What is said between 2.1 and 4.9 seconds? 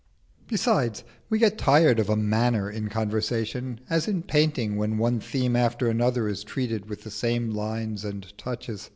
"manner" in conversation as in painting,